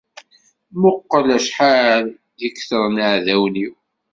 [0.79, 2.05] Muqqel acḥal
[2.45, 3.73] i ketren yiɛdawen-iw.